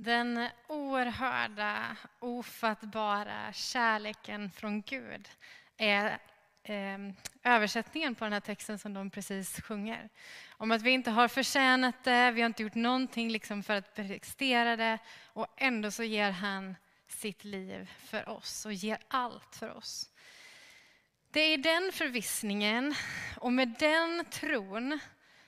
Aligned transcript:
Den 0.00 0.48
oerhörda, 0.66 1.96
ofattbara 2.18 3.52
kärleken 3.52 4.50
från 4.50 4.82
Gud 4.82 5.28
är 5.76 6.18
ehm, 6.62 7.14
översättningen 7.44 8.14
på 8.14 8.24
den 8.24 8.32
här 8.32 8.40
texten 8.40 8.78
som 8.78 8.94
de 8.94 9.10
precis 9.10 9.60
sjunger. 9.60 10.08
Om 10.50 10.70
att 10.70 10.82
vi 10.82 10.90
inte 10.90 11.10
har 11.10 11.28
förtjänat 11.28 12.04
det, 12.04 12.30
vi 12.30 12.40
har 12.40 12.46
inte 12.46 12.62
gjort 12.62 12.74
någonting 12.74 13.30
liksom 13.30 13.62
för 13.62 13.74
att 13.74 13.94
prestera 13.94 14.76
det 14.76 14.98
och 15.32 15.46
ändå 15.56 15.90
så 15.90 16.02
ger 16.02 16.30
han 16.30 16.76
sitt 17.08 17.44
liv 17.44 17.90
för 17.98 18.28
oss 18.28 18.66
och 18.66 18.72
ger 18.72 18.98
allt 19.08 19.56
för 19.56 19.76
oss. 19.76 20.10
Det 21.30 21.40
är 21.40 21.54
i 21.54 21.62
den 21.62 21.90
förvissningen 21.92 22.94
och 23.36 23.52
med 23.52 23.74
den 23.78 24.24
tron 24.24 25.00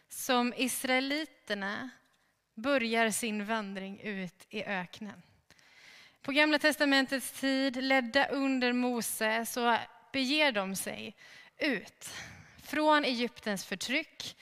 som 0.09 0.55
israeliterna 0.57 1.91
börjar 2.61 3.11
sin 3.11 3.45
vandring 3.45 4.01
ut 4.01 4.47
i 4.51 4.65
öknen. 4.65 5.23
På 6.23 6.33
Gamla 6.33 6.59
testamentets 6.59 7.41
tid, 7.41 7.85
ledda 7.85 8.27
under 8.27 8.73
Mose, 8.73 9.47
så 9.47 9.77
beger 10.13 10.53
de 10.53 10.77
sig 10.77 11.17
ut 11.59 12.11
från 12.63 13.05
Egyptens 13.05 13.65
förtryck 13.65 14.37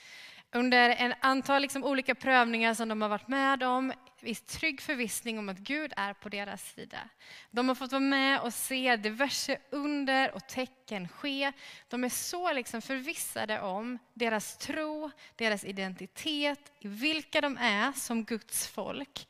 under 0.51 0.89
en 0.89 1.13
antal 1.19 1.61
liksom 1.61 1.83
olika 1.83 2.15
prövningar 2.15 2.73
som 2.73 2.89
de 2.89 3.01
har 3.01 3.09
varit 3.09 3.27
med 3.27 3.63
om 3.63 3.93
i 4.21 4.35
trygg 4.35 4.81
förvissning 4.81 5.39
om 5.39 5.49
att 5.49 5.57
Gud 5.57 5.93
är 5.97 6.13
på 6.13 6.29
deras 6.29 6.73
sida. 6.73 7.09
De 7.51 7.67
har 7.67 7.75
fått 7.75 7.91
vara 7.91 7.99
med 7.99 8.41
och 8.41 8.53
se 8.53 8.95
diverse 8.95 9.57
under 9.69 10.35
och 10.35 10.47
tecken 10.47 11.07
ske. 11.07 11.51
De 11.87 12.03
är 12.03 12.09
så 12.09 12.53
liksom 12.53 12.81
förvissade 12.81 13.61
om 13.61 13.97
deras 14.13 14.57
tro, 14.57 15.11
deras 15.35 15.65
identitet, 15.65 16.71
vilka 16.79 17.41
de 17.41 17.57
är 17.57 17.91
som 17.91 18.23
Guds 18.23 18.67
folk. 18.67 19.27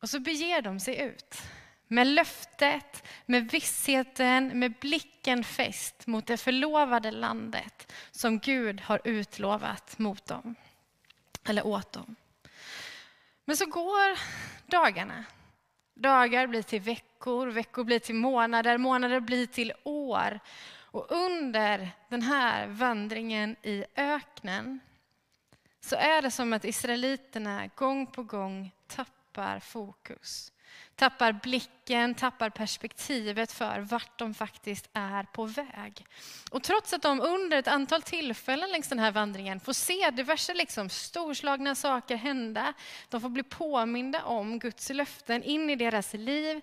Och 0.00 0.10
så 0.10 0.20
beger 0.20 0.62
de 0.62 0.80
sig 0.80 1.00
ut 1.00 1.42
med 1.88 2.06
löftet, 2.06 3.04
med 3.26 3.50
vissheten, 3.50 4.58
med 4.58 4.72
blicken 4.80 5.44
fäst 5.44 6.06
mot 6.06 6.26
det 6.26 6.36
förlovade 6.36 7.10
landet 7.10 7.92
som 8.10 8.38
Gud 8.38 8.80
har 8.80 9.00
utlovat 9.04 9.98
mot 9.98 10.26
dem, 10.26 10.54
eller 11.44 11.66
åt 11.66 11.92
dem. 11.92 12.16
Men 13.44 13.56
så 13.56 13.66
går 13.66 14.18
dagarna. 14.70 15.24
Dagar 15.94 16.46
blir 16.46 16.62
till 16.62 16.80
veckor, 16.80 17.46
veckor 17.46 17.84
blir 17.84 17.98
till 17.98 18.14
månader, 18.14 18.78
månader 18.78 19.20
blir 19.20 19.46
till 19.46 19.72
år. 19.82 20.40
Och 20.94 21.06
under 21.12 21.90
den 22.08 22.22
här 22.22 22.66
vandringen 22.66 23.56
i 23.62 23.84
öknen 23.96 24.80
så 25.80 25.96
är 25.96 26.22
det 26.22 26.30
som 26.30 26.52
att 26.52 26.64
israeliterna 26.64 27.70
gång 27.74 28.06
på 28.06 28.22
gång 28.22 28.72
tappar 28.86 29.58
fokus 29.60 30.52
tappar 30.96 31.32
blicken, 31.32 32.14
tappar 32.14 32.50
perspektivet 32.50 33.52
för 33.52 33.80
vart 33.80 34.18
de 34.18 34.34
faktiskt 34.34 34.88
är 34.92 35.22
på 35.22 35.44
väg. 35.44 36.06
Och 36.50 36.62
trots 36.62 36.92
att 36.92 37.02
de 37.02 37.20
under 37.20 37.58
ett 37.58 37.68
antal 37.68 38.02
tillfällen 38.02 38.70
längs 38.70 38.88
den 38.88 38.98
här 38.98 39.12
vandringen 39.12 39.60
får 39.60 39.72
se 39.72 40.10
diverse 40.10 40.54
liksom 40.54 40.88
storslagna 40.88 41.74
saker 41.74 42.16
hända, 42.16 42.72
de 43.08 43.20
får 43.20 43.28
bli 43.28 43.42
påminda 43.42 44.24
om 44.24 44.58
Guds 44.58 44.90
löften 44.90 45.42
in 45.42 45.70
i 45.70 45.76
deras 45.76 46.14
liv, 46.14 46.60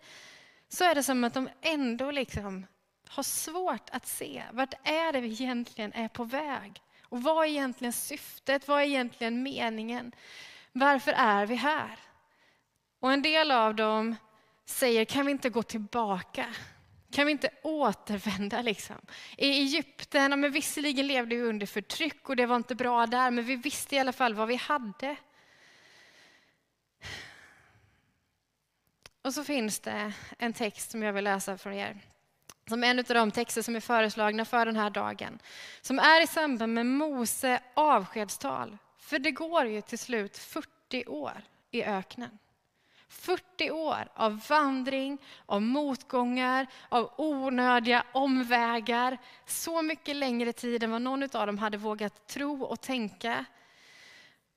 så 0.69 0.83
är 0.83 0.95
det 0.95 1.03
som 1.03 1.23
att 1.23 1.33
de 1.33 1.49
ändå 1.61 2.11
liksom 2.11 2.65
har 3.07 3.23
svårt 3.23 3.89
att 3.89 4.07
se 4.07 4.43
vart 4.51 4.73
är 4.83 5.11
det 5.11 5.21
vi 5.21 5.31
egentligen 5.31 5.93
är 5.93 6.07
på 6.07 6.23
väg. 6.23 6.81
Och 7.03 7.23
vad 7.23 7.45
är 7.45 7.49
egentligen 7.49 7.93
syftet? 7.93 8.67
Vad 8.67 8.81
är 8.81 8.85
egentligen 8.85 9.43
meningen? 9.43 10.11
Varför 10.71 11.11
är 11.11 11.45
vi 11.45 11.55
här? 11.55 11.99
Och 13.01 13.13
en 13.13 13.21
del 13.21 13.51
av 13.51 13.75
dem 13.75 14.15
säger, 14.65 15.05
kan 15.05 15.25
vi 15.25 15.31
inte 15.31 15.49
gå 15.49 15.63
tillbaka? 15.63 16.45
Kan 17.11 17.25
vi 17.25 17.31
inte 17.31 17.49
återvända? 17.61 18.61
Liksom? 18.61 18.95
I 19.37 19.49
Egypten, 19.49 20.39
men 20.39 20.51
visserligen 20.51 21.07
levde 21.07 21.35
vi 21.35 21.41
under 21.41 21.65
förtryck 21.65 22.29
och 22.29 22.35
det 22.35 22.45
var 22.45 22.55
inte 22.55 22.75
bra 22.75 23.05
där, 23.05 23.31
men 23.31 23.45
vi 23.45 23.55
visste 23.55 23.95
i 23.95 23.99
alla 23.99 24.13
fall 24.13 24.33
vad 24.33 24.47
vi 24.47 24.55
hade. 24.55 25.15
Och 29.21 29.33
så 29.33 29.43
finns 29.43 29.79
det 29.79 30.13
en 30.37 30.53
text 30.53 30.91
som 30.91 31.03
jag 31.03 31.13
vill 31.13 31.23
läsa 31.23 31.57
för 31.57 31.71
er. 31.71 31.99
Som 32.69 32.83
en 32.83 32.99
av 32.99 33.05
de 33.05 33.31
texter 33.31 33.61
som 33.61 33.75
är 33.75 33.79
föreslagna 33.79 34.45
för 34.45 34.65
den 34.65 34.75
här 34.75 34.89
dagen. 34.89 35.39
Som 35.81 35.99
är 35.99 36.23
i 36.23 36.27
samband 36.27 36.73
med 36.73 36.85
Mose 36.85 37.59
avskedstal. 37.73 38.77
För 38.97 39.19
det 39.19 39.31
går 39.31 39.65
ju 39.65 39.81
till 39.81 39.99
slut 39.99 40.37
40 40.37 41.05
år 41.05 41.41
i 41.71 41.83
öknen. 41.83 42.37
40 43.11 43.71
år 43.71 44.07
av 44.13 44.41
vandring, 44.49 45.17
av 45.45 45.61
motgångar, 45.61 46.67
av 46.89 47.13
onödiga 47.17 48.03
omvägar. 48.11 49.17
Så 49.45 49.81
mycket 49.81 50.15
längre 50.15 50.53
tid 50.53 50.83
än 50.83 50.91
vad 50.91 51.01
någon 51.01 51.23
av 51.23 51.47
dem 51.47 51.57
hade 51.57 51.77
vågat 51.77 52.27
tro 52.27 52.63
och 52.63 52.81
tänka. 52.81 53.45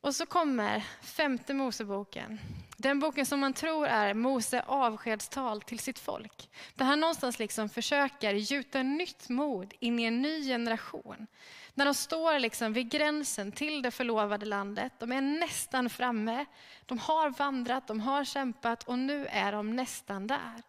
Och 0.01 0.15
så 0.15 0.27
kommer 0.27 0.85
femte 1.03 1.55
Moseboken. 1.55 2.39
Den 2.85 2.99
boken 2.99 3.27
som 3.27 3.41
man 3.41 3.53
tror 3.53 3.87
är 3.87 4.15
Mose 4.15 4.63
avskedstal 4.67 5.63
till 5.63 5.79
sitt 5.79 5.99
folk. 5.99 6.51
Där 6.75 6.85
han 6.85 7.01
någonstans 7.01 7.39
liksom 7.39 7.69
försöker 7.69 8.35
gjuta 8.35 8.83
nytt 8.83 9.29
mod 9.29 9.75
in 9.79 9.99
i 9.99 10.05
en 10.05 10.23
ny 10.23 10.47
generation. 10.47 11.27
När 11.75 11.85
de 11.85 11.95
står 11.95 12.39
liksom 12.39 12.73
vid 12.73 12.91
gränsen 12.91 13.53
till 13.53 13.83
det 13.83 13.91
förlovade 13.91 14.47
landet, 14.47 14.93
de 14.99 15.13
är 15.13 15.21
nästan 15.21 15.91
framme, 15.91 16.45
de 16.87 16.99
har 16.99 17.31
vandrat, 17.31 17.87
de 17.87 18.01
har 18.01 18.25
kämpat 18.25 18.83
och 18.83 18.99
nu 18.99 19.27
är 19.27 19.53
de 19.53 19.77
nästan 19.77 20.27
där. 20.27 20.63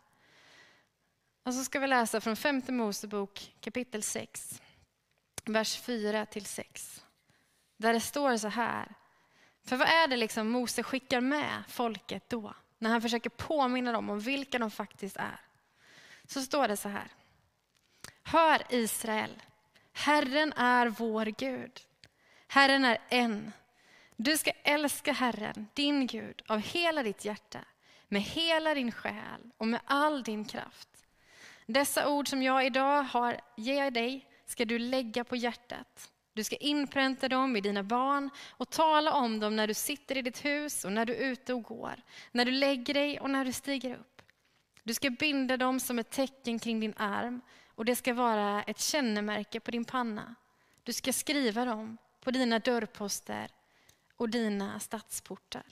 Och 1.44 1.54
så 1.54 1.64
ska 1.64 1.80
vi 1.80 1.88
läsa 1.88 2.22
från 2.22 2.36
femte 2.36 2.72
Mosebok 2.72 3.56
kapitel 3.60 4.04
6, 4.04 4.62
vers 5.46 5.78
4 5.82 6.26
till 6.26 6.46
6. 6.46 7.04
Där 7.78 7.94
det 7.94 8.02
står 8.02 8.38
så 8.38 8.48
här. 8.48 8.96
För 9.66 9.76
vad 9.76 9.88
är 9.88 10.08
det 10.08 10.18
liksom 10.18 10.50
Mose 10.50 10.84
skickar 10.84 11.22
med 11.22 11.64
folket 11.68 12.30
då? 12.30 12.54
När 12.78 12.90
han 12.90 13.02
försöker 13.02 13.30
påminna 13.30 13.92
dem 13.92 14.10
om 14.10 14.20
vilka 14.20 14.60
de 14.60 14.72
faktiskt 14.72 15.18
är. 15.18 15.40
Så 16.28 16.42
står 16.42 16.68
det 16.68 16.78
så 16.78 16.90
här. 16.90 17.08
Hör 18.24 18.62
Israel, 18.70 19.42
Herren 19.94 20.54
är 20.54 20.88
vår 20.88 21.26
Gud. 21.26 21.82
Herren 22.48 22.86
är 22.86 22.98
en. 23.10 23.52
Du 24.16 24.38
ska 24.38 24.52
älska 24.64 25.12
Herren, 25.12 25.68
din 25.74 26.08
Gud, 26.08 26.42
av 26.48 26.60
hela 26.60 27.04
ditt 27.04 27.26
hjärta, 27.26 27.60
med 28.08 28.22
hela 28.22 28.74
din 28.74 28.92
själ 28.92 29.52
och 29.58 29.68
med 29.68 29.82
all 29.86 30.24
din 30.24 30.46
kraft. 30.46 30.90
Dessa 31.66 32.10
ord 32.10 32.28
som 32.28 32.44
jag 32.44 32.66
idag 32.66 33.04
har 33.04 33.42
ger 33.58 33.92
dig 33.92 34.28
ska 34.46 34.66
du 34.66 34.80
lägga 34.80 35.24
på 35.24 35.36
hjärtat. 35.36 36.12
Du 36.36 36.44
ska 36.44 36.56
inpränta 36.56 37.30
dem 37.30 37.56
i 37.56 37.62
dina 37.62 37.84
barn 37.84 38.30
och 38.50 38.70
tala 38.70 39.14
om 39.14 39.40
dem 39.40 39.56
när 39.56 39.68
du 39.68 39.74
sitter 39.74 40.18
i 40.18 40.22
ditt 40.22 40.46
hus 40.46 40.86
och 40.86 40.92
när 40.92 41.06
du 41.06 41.16
är 41.16 41.32
ute 41.32 41.54
och 41.54 41.64
går, 41.64 41.96
när 42.32 42.46
du 42.46 42.52
lägger 42.52 42.94
dig 42.94 43.20
och 43.20 43.30
när 43.30 43.46
du 43.46 43.52
stiger 43.52 43.96
upp. 43.96 44.22
Du 44.84 44.94
ska 44.94 45.10
binda 45.10 45.58
dem 45.58 45.80
som 45.80 46.00
ett 46.00 46.10
tecken 46.10 46.60
kring 46.60 46.80
din 46.80 46.94
arm 46.98 47.42
och 47.68 47.86
det 47.86 47.96
ska 47.96 48.14
vara 48.14 48.64
ett 48.64 48.80
kännemärke 48.80 49.60
på 49.60 49.72
din 49.72 49.86
panna. 49.86 50.36
Du 50.84 50.94
ska 50.94 51.14
skriva 51.14 51.66
dem 51.66 51.98
på 52.22 52.32
dina 52.32 52.60
dörrposter 52.60 53.52
och 54.16 54.30
dina 54.30 54.80
stadsportar. 54.80 55.66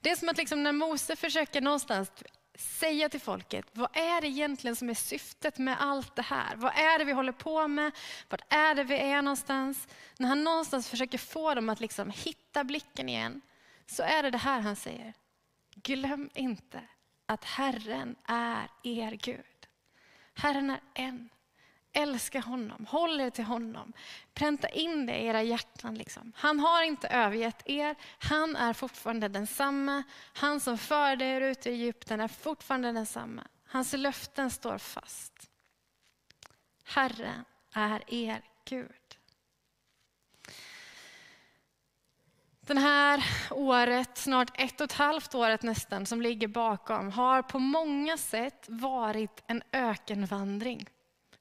Det 0.00 0.10
är 0.10 0.16
som 0.16 0.28
att 0.28 0.36
liksom 0.36 0.62
när 0.62 0.72
Mose 0.72 1.16
försöker 1.16 1.60
någonstans 1.60 2.12
säga 2.60 3.08
till 3.08 3.20
folket, 3.20 3.66
vad 3.72 3.96
är 3.96 4.20
det 4.20 4.26
egentligen 4.26 4.76
som 4.76 4.90
är 4.90 4.94
syftet 4.94 5.58
med 5.58 5.76
allt 5.80 6.16
det 6.16 6.22
här? 6.22 6.56
Vad 6.56 6.72
är 6.72 6.98
det 6.98 7.04
vi 7.04 7.12
håller 7.12 7.32
på 7.32 7.68
med? 7.68 7.92
Vart 8.28 8.52
är 8.52 8.74
det 8.74 8.84
vi 8.84 8.94
är 8.98 9.22
någonstans? 9.22 9.88
När 10.18 10.28
han 10.28 10.44
någonstans 10.44 10.88
försöker 10.88 11.18
få 11.18 11.54
dem 11.54 11.68
att 11.68 11.80
liksom 11.80 12.10
hitta 12.10 12.64
blicken 12.64 13.08
igen, 13.08 13.40
så 13.86 14.02
är 14.02 14.22
det 14.22 14.30
det 14.30 14.38
här 14.38 14.60
han 14.60 14.76
säger. 14.76 15.14
Glöm 15.74 16.30
inte 16.34 16.80
att 17.26 17.44
Herren 17.44 18.16
är 18.24 18.68
er 18.82 19.12
Gud. 19.12 19.66
Herren 20.34 20.70
är 20.70 20.80
en. 20.94 21.28
Älska 21.92 22.40
honom, 22.40 22.86
håll 22.86 23.20
er 23.20 23.30
till 23.30 23.44
honom. 23.44 23.92
Pränta 24.34 24.68
in 24.68 25.06
det 25.06 25.16
i 25.16 25.26
era 25.26 25.42
hjärtan. 25.42 25.94
Liksom. 25.94 26.32
Han 26.36 26.60
har 26.60 26.82
inte 26.82 27.08
övergett 27.08 27.62
er, 27.64 27.96
han 28.18 28.56
är 28.56 28.72
fortfarande 28.72 29.28
densamma. 29.28 30.02
Han 30.32 30.60
som 30.60 30.78
förde 30.78 31.24
er 31.24 31.40
ut 31.40 31.66
ur 31.66 31.70
Egypten 31.70 32.20
är 32.20 32.28
fortfarande 32.28 32.92
densamma. 32.92 33.46
Hans 33.66 33.92
löften 33.92 34.50
står 34.50 34.78
fast. 34.78 35.50
Herren 36.84 37.44
är 37.74 38.14
er 38.14 38.42
Gud. 38.64 39.16
Den 42.60 42.78
här 42.78 43.24
året, 43.50 44.18
snart 44.18 44.60
ett 44.60 44.80
och 44.80 44.84
ett 44.84 44.92
halvt 44.92 45.34
året 45.34 45.62
nästan, 45.62 46.06
som 46.06 46.22
ligger 46.22 46.48
bakom, 46.48 47.12
har 47.12 47.42
på 47.42 47.58
många 47.58 48.16
sätt 48.16 48.66
varit 48.68 49.42
en 49.46 49.62
ökenvandring 49.72 50.88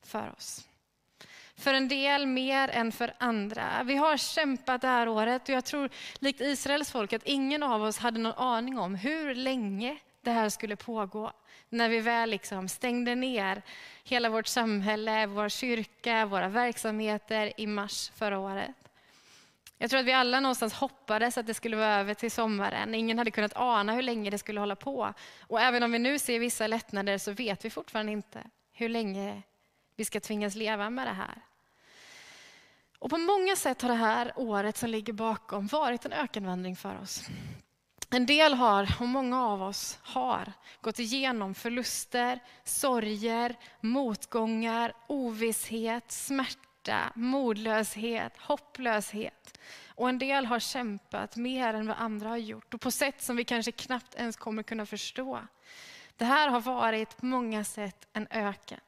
för 0.06 0.34
oss. 0.38 0.68
För 1.56 1.74
en 1.74 1.88
del 1.88 2.26
mer 2.26 2.68
än 2.68 2.92
för 2.92 3.14
andra. 3.18 3.84
Vi 3.86 3.96
har 3.96 4.18
kämpat 4.18 4.82
det 4.82 4.88
här 4.88 5.08
året 5.10 5.50
och 5.50 5.56
jag 5.56 5.66
tror 5.66 5.90
likt 6.20 6.42
Israels 6.42 6.92
folk 6.92 7.14
att 7.14 7.24
ingen 7.24 7.64
av 7.64 7.84
oss 7.84 7.98
hade 7.98 8.20
någon 8.20 8.34
aning 8.34 8.80
om 8.80 8.96
hur 8.96 9.36
länge 9.36 9.98
det 10.22 10.32
här 10.32 10.50
skulle 10.50 10.76
pågå. 10.76 11.32
När 11.70 11.90
vi 11.90 12.00
väl 12.00 12.30
liksom 12.30 12.68
stängde 12.68 13.16
ner 13.16 13.62
hela 14.04 14.30
vårt 14.30 14.48
samhälle, 14.48 15.26
vår 15.26 15.50
kyrka, 15.50 16.26
våra 16.26 16.48
verksamheter 16.48 17.54
i 17.58 17.68
mars 17.68 18.12
förra 18.16 18.40
året. 18.40 18.76
Jag 19.78 19.90
tror 19.90 20.00
att 20.00 20.06
vi 20.06 20.14
alla 20.14 20.40
någonstans 20.40 20.74
hoppades 20.74 21.38
att 21.38 21.48
det 21.48 21.54
skulle 21.54 21.78
vara 21.78 21.96
över 22.00 22.14
till 22.14 22.32
sommaren. 22.32 22.96
Ingen 22.96 23.18
hade 23.18 23.32
kunnat 23.32 23.56
ana 23.56 23.94
hur 23.94 24.02
länge 24.02 24.30
det 24.30 24.38
skulle 24.38 24.60
hålla 24.60 24.76
på. 24.76 25.14
Och 25.42 25.62
även 25.62 25.84
om 25.84 25.92
vi 25.92 26.00
nu 26.00 26.20
ser 26.20 26.40
vissa 26.40 26.68
lättnader 26.68 27.18
så 27.18 27.32
vet 27.32 27.66
vi 27.66 27.70
fortfarande 27.70 28.12
inte 28.12 28.44
hur 28.72 28.90
länge 28.90 29.42
vi 30.00 30.06
ska 30.06 30.20
tvingas 30.20 30.56
leva 30.56 30.90
med 30.90 31.08
det 31.08 31.14
här. 31.14 31.42
Och 33.00 33.10
på 33.10 33.18
många 33.18 33.56
sätt 33.56 33.82
har 33.82 33.90
det 33.90 33.96
här 33.96 34.34
året 34.36 34.78
som 34.78 34.90
ligger 34.90 35.14
bakom 35.14 35.68
varit 35.68 36.06
en 36.06 36.14
ökenvandring 36.14 36.76
för 36.76 37.02
oss. 37.02 37.24
En 38.10 38.26
del 38.26 38.54
har, 38.54 38.96
och 39.00 39.08
många 39.08 39.46
av 39.46 39.64
oss 39.64 40.00
har, 40.02 40.54
gått 40.82 41.00
igenom 41.00 41.56
förluster, 41.56 42.40
sorger, 42.64 43.56
motgångar, 43.82 44.94
ovisshet, 45.08 46.12
smärta, 46.12 47.12
modlöshet, 47.16 48.38
hopplöshet. 48.38 49.60
Och 49.88 50.10
en 50.10 50.20
del 50.20 50.46
har 50.46 50.60
kämpat 50.60 51.36
mer 51.36 51.74
än 51.74 51.88
vad 51.88 51.98
andra 51.98 52.30
har 52.30 52.38
gjort 52.38 52.74
och 52.74 52.82
på 52.82 52.92
sätt 52.92 53.22
som 53.22 53.36
vi 53.36 53.44
kanske 53.44 53.72
knappt 53.72 54.16
ens 54.16 54.36
kommer 54.36 54.64
kunna 54.64 54.86
förstå. 54.86 55.40
Det 56.18 56.26
här 56.26 56.50
har 56.50 56.62
varit 56.62 57.18
på 57.18 57.26
många 57.26 57.64
sätt 57.64 58.08
en 58.14 58.28
öken. 58.30 58.80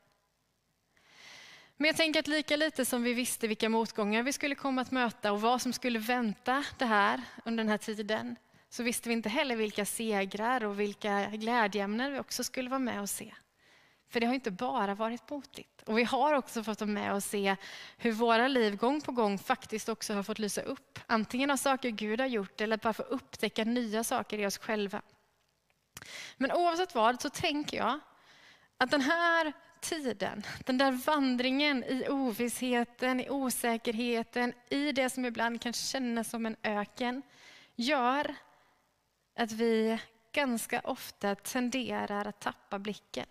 Men 1.81 1.87
jag 1.87 1.95
tänker 1.95 2.19
att 2.19 2.27
lika 2.27 2.55
lite 2.55 2.85
som 2.85 3.03
vi 3.03 3.13
visste 3.13 3.47
vilka 3.47 3.69
motgångar 3.69 4.23
vi 4.23 4.33
skulle 4.33 4.55
komma 4.55 4.81
att 4.81 4.91
möta 4.91 5.31
och 5.31 5.41
vad 5.41 5.61
som 5.61 5.73
skulle 5.73 5.99
vänta 5.99 6.63
det 6.77 6.85
här 6.85 7.21
under 7.45 7.63
den 7.63 7.69
här 7.69 7.77
tiden, 7.77 8.35
så 8.69 8.83
visste 8.83 9.09
vi 9.09 9.13
inte 9.13 9.29
heller 9.29 9.55
vilka 9.55 9.85
segrar 9.85 10.63
och 10.63 10.79
vilka 10.79 11.25
glädjeämnen 11.25 12.13
vi 12.13 12.19
också 12.19 12.43
skulle 12.43 12.69
vara 12.69 12.79
med 12.79 13.01
och 13.01 13.09
se. 13.09 13.33
För 14.09 14.19
det 14.19 14.25
har 14.25 14.33
inte 14.33 14.51
bara 14.51 14.95
varit 14.95 15.29
motigt. 15.29 15.81
Och 15.85 15.97
vi 15.97 16.03
har 16.03 16.33
också 16.33 16.63
fått 16.63 16.81
vara 16.81 16.91
med 16.91 17.13
och 17.13 17.23
se 17.23 17.55
hur 17.97 18.11
våra 18.11 18.47
liv 18.47 18.75
gång 18.75 19.01
på 19.01 19.11
gång 19.11 19.39
faktiskt 19.39 19.89
också 19.89 20.13
har 20.13 20.23
fått 20.23 20.39
lysa 20.39 20.61
upp. 20.61 20.99
Antingen 21.07 21.51
av 21.51 21.57
saker 21.57 21.89
Gud 21.89 22.19
har 22.19 22.27
gjort 22.27 22.61
eller 22.61 22.77
bara 22.77 22.93
få 22.93 23.03
upptäcka 23.03 23.63
nya 23.63 24.03
saker 24.03 24.39
i 24.39 24.45
oss 24.45 24.57
själva. 24.57 25.01
Men 26.37 26.51
oavsett 26.51 26.95
vad 26.95 27.21
så 27.21 27.29
tänker 27.29 27.77
jag 27.77 27.99
att 28.77 28.91
den 28.91 29.01
här 29.01 29.53
tiden, 29.81 30.43
den 30.65 30.77
där 30.77 30.91
vandringen 30.91 31.83
i 31.83 32.07
ovissheten, 32.09 33.19
i 33.19 33.29
osäkerheten, 33.29 34.53
i 34.69 34.91
det 34.91 35.09
som 35.09 35.25
ibland 35.25 35.61
kan 35.61 35.73
kännas 35.73 36.29
som 36.29 36.45
en 36.45 36.55
öken, 36.63 37.21
gör 37.75 38.35
att 39.35 39.51
vi 39.51 39.99
ganska 40.31 40.79
ofta 40.79 41.35
tenderar 41.35 42.25
att 42.25 42.39
tappa 42.39 42.79
blicken. 42.79 43.25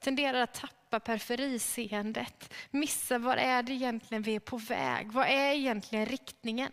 Tenderar 0.00 0.40
att 0.40 0.54
tappa 0.54 1.00
periferiseendet, 1.00 2.54
missa 2.70 3.18
var 3.18 3.36
är 3.36 3.62
det 3.62 3.72
egentligen 3.72 4.22
vi 4.22 4.34
är 4.34 4.40
på 4.40 4.56
väg? 4.56 5.12
Vad 5.12 5.26
är 5.26 5.52
egentligen 5.52 6.06
riktningen? 6.06 6.72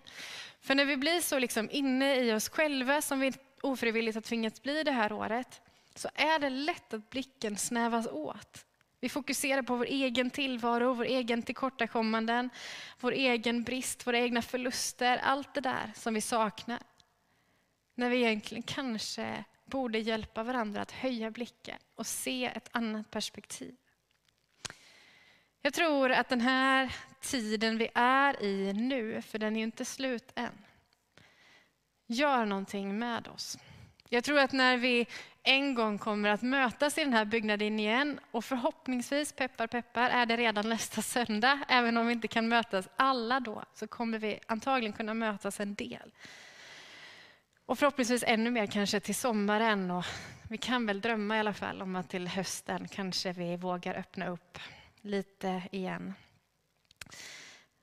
För 0.61 0.75
när 0.75 0.85
vi 0.85 0.97
blir 0.97 1.21
så 1.21 1.39
liksom 1.39 1.69
inne 1.71 2.15
i 2.15 2.33
oss 2.33 2.49
själva 2.49 3.01
som 3.01 3.19
vi 3.19 3.33
ofrivilligt 3.61 4.15
har 4.15 4.21
tvingats 4.21 4.61
bli 4.61 4.83
det 4.83 4.91
här 4.91 5.13
året, 5.13 5.61
så 5.95 6.09
är 6.15 6.39
det 6.39 6.49
lätt 6.49 6.93
att 6.93 7.09
blicken 7.09 7.57
snävas 7.57 8.07
åt. 8.07 8.65
Vi 9.03 9.09
fokuserar 9.09 9.61
på 9.61 9.75
vår 9.75 9.85
egen 9.85 10.29
tillvaro, 10.29 10.93
vår 10.93 11.05
egen 11.05 11.43
tillkortakommanden, 11.43 12.49
vår 12.99 13.11
egen 13.11 13.63
brist, 13.63 14.07
våra 14.07 14.19
egna 14.19 14.41
förluster, 14.41 15.17
allt 15.17 15.53
det 15.53 15.61
där 15.61 15.91
som 15.95 16.13
vi 16.13 16.21
saknar. 16.21 16.79
När 17.95 18.09
vi 18.09 18.17
egentligen 18.17 18.63
kanske 18.63 19.43
borde 19.65 19.99
hjälpa 19.99 20.43
varandra 20.43 20.81
att 20.81 20.91
höja 20.91 21.31
blicken 21.31 21.77
och 21.95 22.07
se 22.07 22.45
ett 22.45 22.69
annat 22.71 23.11
perspektiv. 23.11 23.75
Jag 25.61 25.73
tror 25.73 26.11
att 26.11 26.29
den 26.29 26.41
här 26.41 26.95
tiden 27.21 27.77
vi 27.77 27.89
är 27.93 28.43
i 28.43 28.73
nu, 28.73 29.21
för 29.21 29.39
den 29.39 29.55
är 29.55 29.59
ju 29.59 29.63
inte 29.63 29.85
slut 29.85 30.31
än, 30.35 30.65
gör 32.07 32.45
någonting 32.45 32.99
med 32.99 33.27
oss. 33.27 33.57
Jag 34.09 34.23
tror 34.23 34.39
att 34.39 34.51
när 34.51 34.77
vi 34.77 35.07
en 35.43 35.75
gång 35.75 35.97
kommer 35.97 36.29
att 36.29 36.41
mötas 36.41 36.97
i 36.97 37.03
den 37.03 37.13
här 37.13 37.25
byggnaden 37.25 37.79
igen 37.79 38.19
och 38.31 38.45
förhoppningsvis, 38.45 39.33
peppar 39.33 39.67
peppar, 39.67 40.09
är 40.09 40.25
det 40.25 40.37
redan 40.37 40.69
nästa 40.69 41.01
söndag. 41.01 41.59
Även 41.67 41.97
om 41.97 42.07
vi 42.07 42.13
inte 42.13 42.27
kan 42.27 42.47
mötas 42.47 42.89
alla 42.95 43.39
då, 43.39 43.63
så 43.73 43.87
kommer 43.87 44.19
vi 44.19 44.39
antagligen 44.45 44.93
kunna 44.93 45.13
mötas 45.13 45.59
en 45.59 45.75
del. 45.75 46.11
Och 47.65 47.79
förhoppningsvis 47.79 48.23
ännu 48.27 48.51
mer 48.51 48.67
kanske 48.67 48.99
till 48.99 49.15
sommaren. 49.15 49.91
Och 49.91 50.05
vi 50.49 50.57
kan 50.57 50.85
väl 50.85 51.01
drömma 51.01 51.37
i 51.37 51.39
alla 51.39 51.53
fall 51.53 51.81
om 51.81 51.95
att 51.95 52.09
till 52.09 52.27
hösten 52.27 52.87
kanske 52.87 53.31
vi 53.31 53.57
vågar 53.57 53.95
öppna 53.95 54.27
upp 54.27 54.59
lite 55.01 55.61
igen. 55.71 56.13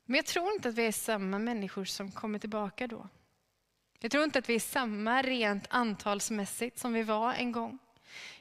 Men 0.04 0.16
jag 0.16 0.26
tror 0.26 0.52
inte 0.52 0.68
att 0.68 0.74
vi 0.74 0.86
är 0.86 0.92
samma 0.92 1.38
människor 1.38 1.84
som 1.84 2.12
kommer 2.12 2.38
tillbaka 2.38 2.86
då. 2.86 3.08
Jag 4.02 4.10
tror 4.10 4.24
inte 4.24 4.38
att 4.38 4.48
vi 4.48 4.54
är 4.54 4.60
samma 4.60 5.22
rent 5.22 5.66
antalsmässigt 5.70 6.78
som 6.78 6.92
vi 6.92 7.02
var 7.02 7.34
en 7.34 7.52
gång. 7.52 7.78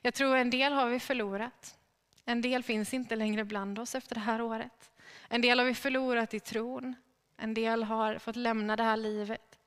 Jag 0.01 0.13
tror 0.13 0.35
en 0.35 0.50
del 0.50 0.73
har 0.73 0.89
vi 0.89 1.00
förlorat. 1.00 1.77
En 2.25 2.41
del 2.41 2.63
finns 2.63 2.94
inte 2.94 3.15
längre 3.15 3.45
bland 3.45 3.79
oss 3.79 3.95
efter 3.95 4.15
det 4.15 4.21
här 4.21 4.41
året. 4.41 4.91
En 5.27 5.41
del 5.41 5.59
har 5.59 5.65
vi 5.65 5.73
förlorat 5.73 6.33
i 6.33 6.39
tron. 6.39 6.95
En 7.38 7.53
del 7.53 7.83
har 7.83 8.17
fått 8.17 8.35
lämna 8.35 8.75
det 8.75 8.83
här 8.83 8.97
livet. 8.97 9.59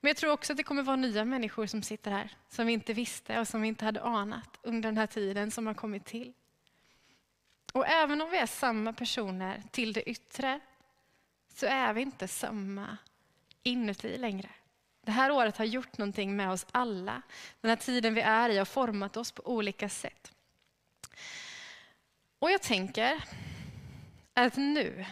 Men 0.00 0.08
jag 0.08 0.16
tror 0.16 0.32
också 0.32 0.52
att 0.52 0.56
det 0.56 0.62
kommer 0.62 0.82
vara 0.82 0.96
nya 0.96 1.24
människor 1.24 1.66
som 1.66 1.82
sitter 1.82 2.10
här, 2.10 2.36
som 2.48 2.66
vi 2.66 2.72
inte 2.72 2.92
visste 2.92 3.40
och 3.40 3.48
som 3.48 3.62
vi 3.62 3.68
inte 3.68 3.84
hade 3.84 4.02
anat 4.02 4.58
under 4.62 4.88
den 4.88 4.98
här 4.98 5.06
tiden 5.06 5.50
som 5.50 5.66
har 5.66 5.74
kommit 5.74 6.04
till. 6.04 6.32
Och 7.72 7.86
även 7.86 8.20
om 8.20 8.30
vi 8.30 8.38
är 8.38 8.46
samma 8.46 8.92
personer 8.92 9.62
till 9.70 9.92
det 9.92 10.10
yttre, 10.10 10.60
så 11.54 11.66
är 11.66 11.92
vi 11.92 12.00
inte 12.00 12.28
samma 12.28 12.96
inuti 13.62 14.18
längre. 14.18 14.48
Det 15.10 15.14
här 15.14 15.30
året 15.30 15.56
har 15.56 15.64
gjort 15.64 15.98
någonting 15.98 16.36
med 16.36 16.50
oss 16.50 16.66
alla. 16.72 17.22
Den 17.60 17.68
här 17.68 17.76
tiden 17.76 18.14
vi 18.14 18.20
är 18.20 18.48
i 18.48 18.58
har 18.58 18.64
format 18.64 19.16
oss 19.16 19.32
på 19.32 19.42
olika 19.46 19.88
sätt. 19.88 20.32
Och 22.38 22.50
jag 22.50 22.62
tänker 22.62 23.24
att 24.34 24.56
nu, 24.56 25.06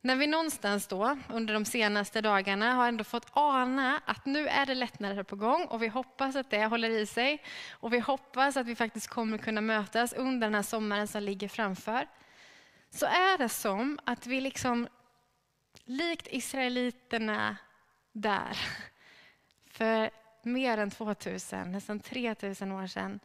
när 0.00 0.16
vi 0.16 0.26
någonstans 0.26 0.86
då 0.86 1.18
under 1.28 1.54
de 1.54 1.64
senaste 1.64 2.20
dagarna 2.20 2.72
har 2.72 2.88
ändå 2.88 3.04
fått 3.04 3.26
ana 3.32 4.00
att 4.06 4.26
nu 4.26 4.48
är 4.48 4.66
det 4.66 4.74
lättnader 4.74 5.22
på 5.22 5.36
gång 5.36 5.64
och 5.64 5.82
vi 5.82 5.88
hoppas 5.88 6.36
att 6.36 6.50
det 6.50 6.66
håller 6.66 6.90
i 6.90 7.06
sig 7.06 7.42
och 7.70 7.92
vi 7.92 7.98
hoppas 7.98 8.56
att 8.56 8.66
vi 8.66 8.76
faktiskt 8.76 9.08
kommer 9.08 9.38
kunna 9.38 9.60
mötas 9.60 10.12
under 10.12 10.46
den 10.46 10.54
här 10.54 10.62
sommaren 10.62 11.08
som 11.08 11.22
ligger 11.22 11.48
framför. 11.48 12.06
Så 12.90 13.06
är 13.06 13.38
det 13.38 13.48
som 13.48 13.98
att 14.04 14.26
vi 14.26 14.40
liksom, 14.40 14.88
likt 15.84 16.28
israeliterna 16.30 17.56
där 18.12 18.56
för 19.76 20.10
mer 20.42 20.78
än 20.78 20.90
2000, 20.90 21.72
nästan 21.72 22.00
3000 22.00 22.72
år 22.72 22.86
sedan 22.86 23.20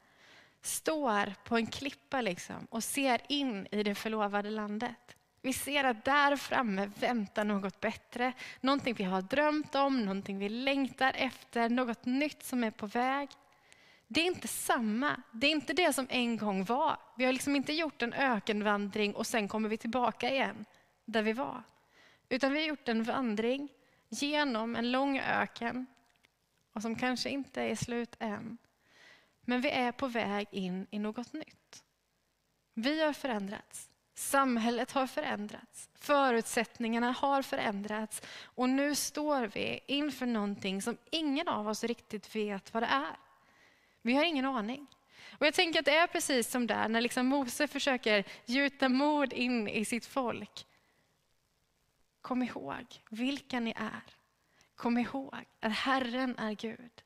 står 0.61 1.33
på 1.43 1.57
en 1.57 1.67
klippa 1.67 2.21
liksom 2.21 2.67
och 2.69 2.83
ser 2.83 3.21
in 3.27 3.67
i 3.71 3.83
det 3.83 3.95
förlovade 3.95 4.49
landet. 4.49 5.15
Vi 5.41 5.53
ser 5.53 5.83
att 5.83 6.05
där 6.05 6.35
framme 6.35 6.91
väntar 6.99 7.43
något 7.43 7.79
bättre, 7.79 8.33
någonting 8.61 8.93
vi 8.93 9.03
har 9.03 9.21
drömt 9.21 9.75
om, 9.75 10.05
någonting 10.05 10.39
vi 10.39 10.49
längtar 10.49 11.13
efter, 11.15 11.69
något 11.69 12.05
nytt 12.05 12.43
som 12.43 12.63
är 12.63 12.71
på 12.71 12.87
väg. 12.87 13.29
Det 14.07 14.21
är 14.21 14.25
inte 14.25 14.47
samma, 14.47 15.21
det 15.31 15.47
är 15.47 15.51
inte 15.51 15.73
det 15.73 15.93
som 15.93 16.07
en 16.09 16.37
gång 16.37 16.63
var. 16.63 16.97
Vi 17.17 17.25
har 17.25 17.33
liksom 17.33 17.55
inte 17.55 17.73
gjort 17.73 18.01
en 18.01 18.13
ökenvandring 18.13 19.15
och 19.15 19.27
sen 19.27 19.47
kommer 19.47 19.69
vi 19.69 19.77
tillbaka 19.77 20.31
igen 20.31 20.65
där 21.05 21.21
vi 21.21 21.33
var. 21.33 21.63
Utan 22.29 22.53
vi 22.53 22.59
har 22.59 22.67
gjort 22.67 22.87
en 22.87 23.03
vandring 23.03 23.69
genom 24.09 24.75
en 24.75 24.91
lång 24.91 25.19
öken 25.19 25.85
och 26.73 26.81
som 26.81 26.95
kanske 26.95 27.29
inte 27.29 27.61
är 27.61 27.75
slut 27.75 28.15
än. 28.19 28.57
Men 29.41 29.61
vi 29.61 29.69
är 29.69 29.91
på 29.91 30.07
väg 30.07 30.47
in 30.51 30.87
i 30.91 30.99
något 30.99 31.33
nytt. 31.33 31.83
Vi 32.73 33.03
har 33.03 33.13
förändrats. 33.13 33.89
Samhället 34.13 34.91
har 34.91 35.07
förändrats. 35.07 35.89
Förutsättningarna 35.95 37.11
har 37.11 37.41
förändrats. 37.41 38.21
Och 38.43 38.69
nu 38.69 38.95
står 38.95 39.47
vi 39.47 39.79
inför 39.87 40.25
någonting 40.25 40.81
som 40.81 40.97
ingen 41.11 41.47
av 41.47 41.67
oss 41.67 41.83
riktigt 41.83 42.35
vet 42.35 42.73
vad 42.73 42.83
det 42.83 42.87
är. 42.87 43.15
Vi 44.01 44.13
har 44.13 44.23
ingen 44.23 44.45
aning. 44.45 44.87
Och 45.39 45.45
jag 45.45 45.53
tänker 45.53 45.79
att 45.79 45.85
det 45.85 45.95
är 45.95 46.07
precis 46.07 46.51
som 46.51 46.67
där 46.67 46.89
när 46.89 47.01
liksom 47.01 47.27
Mose 47.27 47.67
försöker 47.67 48.23
gjuta 48.45 48.89
mod 48.89 49.33
in 49.33 49.67
i 49.67 49.85
sitt 49.85 50.05
folk. 50.05 50.67
Kom 52.21 52.43
ihåg 52.43 52.85
vilka 53.09 53.59
ni 53.59 53.73
är. 53.77 54.20
Kom 54.81 54.97
ihåg 54.97 55.45
att 55.59 55.71
Herren 55.71 56.39
är 56.39 56.51
Gud. 56.51 57.03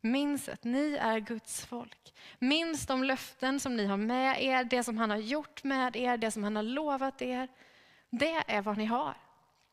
Minns 0.00 0.48
att 0.48 0.64
ni 0.64 0.96
är 1.00 1.18
Guds 1.18 1.66
folk. 1.66 2.14
Minns 2.38 2.86
de 2.86 3.04
löften 3.04 3.60
som 3.60 3.76
ni 3.76 3.86
har 3.86 3.96
med 3.96 4.42
er, 4.42 4.64
det 4.64 4.84
som 4.84 4.98
han 4.98 5.10
har 5.10 5.16
gjort 5.16 5.64
med 5.64 5.96
er, 5.96 6.16
det 6.16 6.30
som 6.30 6.44
han 6.44 6.56
har 6.56 6.62
lovat 6.62 7.22
er. 7.22 7.48
Det 8.10 8.44
är 8.46 8.62
vad 8.62 8.78
ni 8.78 8.84
har. 8.84 9.14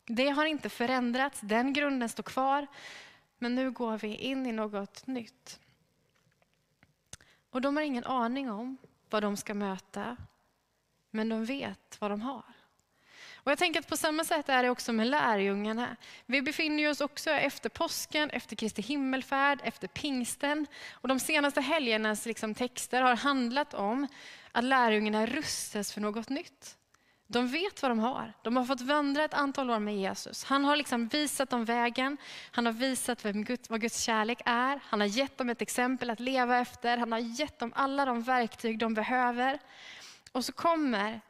Det 0.06 0.30
har 0.30 0.46
inte 0.46 0.70
förändrats, 0.70 1.40
den 1.42 1.74
grunden 1.74 2.10
står 2.10 2.24
kvar. 2.24 2.68
Men 3.38 3.56
nu 3.56 3.72
går 3.72 3.98
vi 3.98 4.16
in 4.16 4.46
i 4.46 4.52
något 4.52 5.08
nytt. 5.08 5.60
Och 7.50 7.62
de 7.62 7.76
har 7.76 7.84
ingen 7.84 8.06
aning 8.06 8.52
om 8.52 8.78
vad 9.10 9.24
de 9.24 9.38
ska 9.38 9.54
möta, 9.54 10.18
men 11.10 11.30
de 11.30 11.46
vet 11.46 12.02
vad 12.02 12.12
de 12.12 12.22
har. 12.22 12.55
Och 13.46 13.52
jag 13.52 13.58
tänker 13.58 13.80
att 13.80 13.88
på 13.88 13.98
samma 13.98 14.24
sätt 14.24 14.50
är 14.50 14.64
det 14.64 14.70
också 14.70 14.94
med 14.94 15.08
lärjungarna. 15.08 15.96
Vi 16.26 16.42
befinner 16.42 16.90
oss 16.90 17.02
också 17.02 17.30
efter 17.30 17.70
påsken, 17.70 18.30
efter 18.30 18.56
Kristi 18.56 18.82
himmelfärd, 18.82 19.60
efter 19.64 19.88
pingsten. 19.88 20.68
Och 20.92 21.08
de 21.08 21.20
senaste 21.20 21.62
helgernas 21.62 22.26
liksom 22.26 22.56
texter 22.56 23.02
har 23.02 23.16
handlat 23.16 23.74
om 23.74 24.08
att 24.52 24.64
lärjungarna 24.64 25.26
rustas 25.26 25.94
för 25.94 26.02
något 26.02 26.30
nytt. 26.30 26.78
De 27.28 27.48
vet 27.48 27.82
vad 27.82 27.92
de 27.92 28.00
har. 28.00 28.34
De 28.42 28.58
har 28.58 28.66
fått 28.66 28.82
vandra 28.82 29.24
ett 29.24 29.34
antal 29.34 29.70
år 29.70 29.80
med 29.80 29.98
Jesus. 29.98 30.44
Han 30.44 30.66
har 30.66 30.76
liksom 30.76 31.08
visat 31.08 31.50
dem 31.50 31.66
vägen. 31.66 32.18
Han 32.52 32.66
har 32.66 32.74
visat 32.74 33.26
vem 33.26 33.44
Gud, 33.44 33.60
vad 33.70 33.82
Guds 33.82 34.02
kärlek 34.02 34.42
är. 34.46 34.80
Han 34.84 35.00
har 35.00 35.08
gett 35.08 35.38
dem 35.38 35.50
ett 35.50 35.62
exempel 35.62 36.10
att 36.10 36.20
leva 36.20 36.58
efter. 36.58 36.98
Han 36.98 37.12
har 37.12 37.20
gett 37.20 37.60
dem 37.60 37.74
alla 37.76 38.06
de 38.06 38.22
verktyg 38.22 38.80
de 38.80 38.94
behöver. 38.94 39.60
Och 40.32 40.46
så 40.46 40.52
kommer 40.52 41.22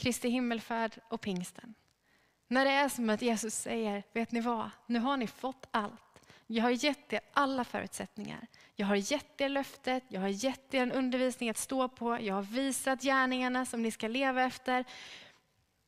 Kristi 0.00 0.28
himmelfärd 0.28 1.00
och 1.08 1.20
pingsten. 1.20 1.74
När 2.48 2.64
det 2.64 2.70
är 2.70 2.88
som 2.88 3.10
att 3.10 3.22
Jesus 3.22 3.54
säger, 3.54 4.02
vet 4.12 4.32
ni 4.32 4.40
vad, 4.40 4.70
nu 4.86 4.98
har 4.98 5.16
ni 5.16 5.26
fått 5.26 5.66
allt. 5.70 6.22
Jag 6.46 6.62
har 6.62 6.70
gett 6.70 7.12
er 7.12 7.20
alla 7.32 7.64
förutsättningar. 7.64 8.46
Jag 8.74 8.86
har 8.86 8.96
gett 8.96 9.40
er 9.40 9.48
löftet, 9.48 10.04
jag 10.08 10.20
har 10.20 10.28
gett 10.28 10.74
er 10.74 10.82
en 10.82 10.92
undervisning 10.92 11.50
att 11.50 11.58
stå 11.58 11.88
på, 11.88 12.20
jag 12.20 12.34
har 12.34 12.42
visat 12.42 13.02
gärningarna 13.02 13.66
som 13.66 13.82
ni 13.82 13.90
ska 13.90 14.08
leva 14.08 14.42
efter. 14.42 14.84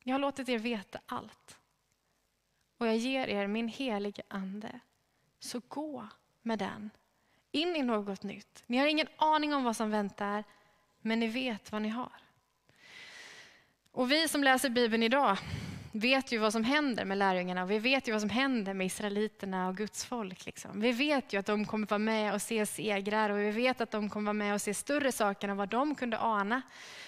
Jag 0.03 0.13
har 0.13 0.19
låtit 0.19 0.49
er 0.49 0.59
veta 0.59 0.99
allt. 1.05 1.57
Och 2.77 2.87
jag 2.87 2.97
ger 2.97 3.27
er 3.27 3.47
min 3.47 3.67
heliga 3.67 4.23
ande. 4.27 4.79
Så 5.39 5.61
gå 5.67 6.07
med 6.41 6.59
den 6.59 6.89
in 7.51 7.75
i 7.75 7.81
något 7.81 8.23
nytt. 8.23 8.63
Ni 8.67 8.77
har 8.77 8.87
ingen 8.87 9.07
aning 9.15 9.53
om 9.53 9.63
vad 9.63 9.75
som 9.75 9.91
väntar, 9.91 10.43
men 11.01 11.19
ni 11.19 11.27
vet 11.27 11.71
vad 11.71 11.81
ni 11.81 11.89
har. 11.89 12.22
Och 13.95 14.11
vi 14.11 14.27
som 14.27 14.43
läser 14.43 14.69
Bibeln 14.69 15.03
idag 15.03 15.37
vet 15.91 16.31
ju 16.31 16.37
vad 16.37 16.51
som 16.51 16.63
händer 16.63 17.05
med 17.05 17.17
lärjungarna 17.17 17.63
och 17.63 17.71
vi 17.71 17.79
vet 17.79 18.07
ju 18.07 18.11
vad 18.11 18.21
som 18.21 18.29
händer 18.29 18.73
med 18.73 18.87
israeliterna 18.87 19.67
och 19.67 19.77
Guds 19.77 20.05
folk. 20.05 20.45
Liksom. 20.45 20.81
Vi 20.81 20.91
vet 20.91 21.33
ju 21.33 21.39
att 21.39 21.45
de 21.45 21.65
kommer 21.65 21.87
vara 21.87 21.97
med 21.97 22.33
och 22.33 22.41
se 22.41 22.65
segrar 22.65 23.29
och 23.29 23.39
vi 23.39 23.51
vet 23.51 23.81
att 23.81 23.91
de 23.91 24.09
kommer 24.09 24.25
vara 24.25 24.33
med 24.33 24.53
och 24.53 24.61
se 24.61 24.73
större 24.73 25.11
saker 25.11 25.47
än 25.47 25.57
vad 25.57 25.69
de 25.69 25.95
kunde 25.95 26.19
ana. 26.19 26.61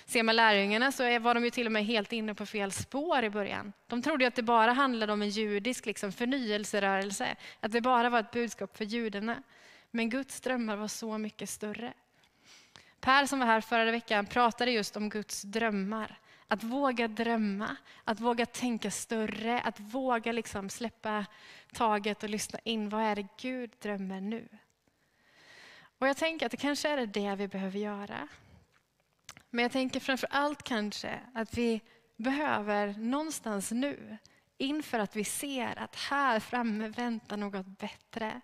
Ser 0.06 0.24
man 0.24 0.36
lärjungarna 0.36 0.92
så 0.92 1.20
var 1.20 1.34
de 1.34 1.44
ju 1.44 1.50
till 1.50 1.66
och 1.66 1.72
med 1.72 1.86
helt 1.86 2.14
inne 2.14 2.36
på 2.36 2.46
fel 2.46 2.72
spår 2.72 3.24
i 3.24 3.30
början. 3.30 3.74
De 3.88 4.02
trodde 4.02 4.24
ju 4.24 4.28
att 4.28 4.36
det 4.36 4.44
bara 4.44 4.74
handlade 4.74 5.14
om 5.14 5.22
en 5.22 5.30
judisk 5.30 5.86
liksom, 5.86 6.12
förnyelserörelse, 6.12 7.36
att 7.60 7.72
det 7.72 7.82
bara 7.82 8.10
var 8.10 8.20
ett 8.20 8.32
budskap 8.32 8.78
för 8.78 8.86
judarna. 8.86 9.44
Men 9.92 10.10
Guds 10.10 10.42
drömmar 10.42 10.76
var 10.76 10.88
så 10.88 11.18
mycket 11.18 11.50
större. 11.50 11.94
Per 13.00 13.26
som 13.26 13.40
var 13.40 13.46
här 13.46 13.62
förra 13.62 13.92
veckan 13.92 14.26
pratade 14.26 14.72
just 14.72 14.98
om 14.98 15.10
Guds 15.10 15.42
drömmar. 15.42 16.20
Att 16.48 16.64
våga 16.64 17.08
drömma, 17.08 17.76
att 18.04 18.20
våga 18.20 18.46
tänka 18.46 18.92
större, 18.92 19.62
att 19.62 19.80
våga 19.80 20.32
liksom 20.32 20.70
släppa 20.70 21.26
taget 21.74 22.24
och 22.24 22.30
lyssna 22.30 22.60
in. 22.64 22.90
Vad 22.90 23.02
är 23.02 23.16
det 23.16 23.28
Gud 23.38 23.72
drömmer 23.80 24.22
nu? 24.22 24.48
Och 26.00 26.08
jag 26.08 26.18
tänker 26.18 26.46
att 26.46 26.52
det 26.52 26.58
kanske 26.58 26.90
är 26.90 27.06
det 27.06 27.36
vi 27.36 27.48
behöver 27.48 27.80
göra. 27.80 28.28
Men 29.50 29.64
jag 29.64 29.72
tänker 29.72 30.00
framför 30.00 30.28
allt 30.32 30.64
kanske 30.64 31.20
att 31.34 31.58
vi 31.58 31.82
behöver 32.16 32.94
någonstans 32.98 33.72
nu, 33.72 34.18
inför 34.58 35.00
att 35.00 35.16
vi 35.16 35.24
ser 35.24 35.80
att 35.80 35.96
här 35.96 36.40
framme 36.40 36.88
väntar 36.88 37.38
något 37.38 37.66
bättre, 37.66 38.42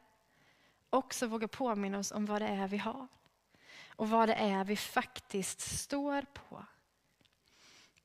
också 0.90 1.28
våga 1.28 1.48
påminna 1.48 2.00
oss 2.00 2.12
om 2.12 2.26
vad 2.26 2.42
det 2.42 2.48
är 2.48 2.68
vi 2.68 2.78
har. 2.78 3.08
Och 3.96 4.10
vad 4.10 4.30
det 4.30 4.36
är 4.36 4.64
vi 4.64 4.76
faktiskt 4.76 5.62
står 5.62 6.22
på. 6.22 6.66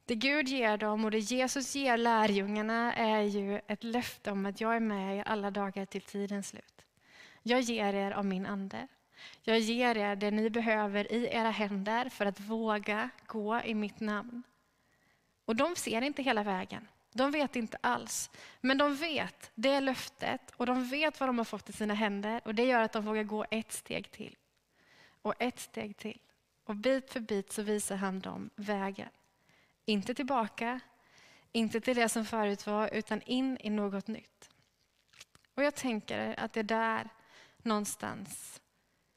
Det 0.07 0.15
Gud 0.15 0.49
ger 0.49 0.77
dem 0.77 1.05
och 1.05 1.11
det 1.11 1.19
Jesus 1.19 1.75
ger 1.75 1.97
lärjungarna 1.97 2.95
är 2.95 3.23
ju 3.23 3.61
ett 3.67 3.85
löfte 3.85 4.31
om 4.31 4.47
att 4.47 4.61
jag 4.61 4.77
är 4.77 4.81
med 4.81 5.19
er 5.19 5.23
alla 5.23 5.51
dagar 5.51 5.87
till 5.87 6.03
tidens 6.03 6.49
slut. 6.49 6.85
Jag 7.43 7.61
ger 7.61 7.95
er 7.95 8.11
av 8.11 8.25
min 8.25 8.47
ande. 8.47 8.89
Jag 9.43 9.59
ger 9.59 9.97
er 9.97 10.17
det 10.17 10.31
ni 10.31 10.51
behöver 10.51 11.13
i 11.13 11.27
era 11.27 11.51
händer 11.51 12.09
för 12.09 12.27
att 12.27 12.41
våga 12.41 13.11
gå 13.27 13.61
i 13.61 13.75
mitt 13.75 14.01
namn. 14.01 14.43
Och 15.45 15.57
de 15.57 15.77
ser 15.77 16.03
inte 16.03 16.23
hela 16.23 16.43
vägen. 16.43 16.89
De 17.13 17.31
vet 17.31 17.57
inte 17.57 17.79
alls. 17.81 18.31
Men 18.61 18.79
de 18.79 18.97
vet 18.97 19.51
det 19.55 19.81
löftet 19.81 20.53
och 20.57 20.67
de 20.67 20.89
vet 20.89 21.21
vad 21.21 21.29
de 21.29 21.39
har 21.39 21.45
fått 21.45 21.71
i 21.71 21.73
sina 21.73 21.95
händer 21.95 22.41
och 22.45 22.55
det 22.55 22.65
gör 22.65 22.81
att 22.81 22.93
de 22.93 23.05
vågar 23.05 23.23
gå 23.23 23.47
ett 23.51 23.73
steg 23.73 24.11
till. 24.11 24.37
Och 25.23 25.35
ett 25.39 25.59
steg 25.59 25.97
till. 25.97 26.21
Och 26.65 26.77
bit 26.77 27.13
för 27.13 27.21
bit 27.21 27.53
så 27.53 27.63
visar 27.63 27.97
han 27.97 28.21
dem 28.21 28.51
vägen. 28.57 29.09
Inte 29.89 30.15
tillbaka, 30.15 30.81
inte 31.53 31.81
till 31.81 31.97
det 31.97 32.09
som 32.09 32.25
förut 32.25 32.67
var, 32.67 32.95
utan 32.95 33.23
in 33.23 33.59
i 33.61 33.71
något 33.71 34.07
nytt. 34.07 34.51
Och 35.55 35.63
jag 35.63 35.75
tänker 35.75 36.41
att 36.41 36.53
det 36.53 36.61
är 36.61 36.65
där 36.65 37.09
någonstans 37.63 38.61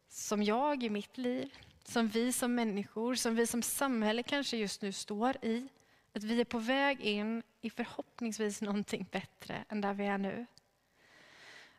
som 0.09 0.43
jag 0.43 0.83
i 0.83 0.89
mitt 0.89 1.17
liv, 1.17 1.57
som 1.83 2.07
vi 2.07 2.33
som 2.33 2.55
människor, 2.55 3.15
som 3.15 3.35
vi 3.35 3.47
som 3.47 3.61
samhälle 3.61 4.23
kanske 4.23 4.57
just 4.57 4.81
nu 4.81 4.91
står 4.91 5.45
i. 5.45 5.67
Att 6.13 6.23
vi 6.23 6.41
är 6.41 6.45
på 6.45 6.59
väg 6.59 7.01
in 7.01 7.43
i 7.61 7.69
förhoppningsvis 7.69 8.61
någonting 8.61 9.07
bättre 9.11 9.65
än 9.69 9.81
där 9.81 9.93
vi 9.93 10.05
är 10.05 10.17
nu. 10.17 10.45